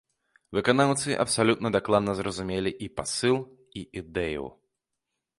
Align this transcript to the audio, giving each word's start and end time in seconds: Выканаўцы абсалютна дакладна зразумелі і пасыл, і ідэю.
Выканаўцы 0.57 1.09
абсалютна 1.23 1.71
дакладна 1.75 2.15
зразумелі 2.19 2.71
і 2.85 2.87
пасыл, 3.01 3.37
і 3.83 3.83
ідэю. 4.01 4.45